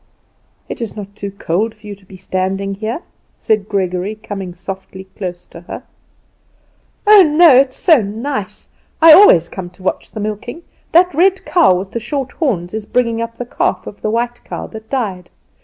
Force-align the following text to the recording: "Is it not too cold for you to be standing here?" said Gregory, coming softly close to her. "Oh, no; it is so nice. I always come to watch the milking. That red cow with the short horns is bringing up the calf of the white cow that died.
"Is 0.67 0.81
it 0.81 0.97
not 0.97 1.15
too 1.15 1.29
cold 1.29 1.75
for 1.75 1.85
you 1.85 1.93
to 1.93 2.07
be 2.07 2.17
standing 2.17 2.73
here?" 2.73 3.03
said 3.37 3.69
Gregory, 3.69 4.15
coming 4.15 4.51
softly 4.55 5.03
close 5.15 5.45
to 5.51 5.61
her. 5.61 5.83
"Oh, 7.05 7.21
no; 7.21 7.57
it 7.57 7.69
is 7.69 7.75
so 7.75 8.01
nice. 8.01 8.69
I 8.99 9.13
always 9.13 9.47
come 9.47 9.69
to 9.69 9.83
watch 9.83 10.09
the 10.09 10.19
milking. 10.19 10.63
That 10.91 11.13
red 11.13 11.45
cow 11.45 11.75
with 11.75 11.91
the 11.91 11.99
short 11.99 12.31
horns 12.31 12.73
is 12.73 12.87
bringing 12.87 13.21
up 13.21 13.37
the 13.37 13.45
calf 13.45 13.85
of 13.85 14.01
the 14.01 14.09
white 14.09 14.43
cow 14.43 14.65
that 14.65 14.89
died. 14.89 15.29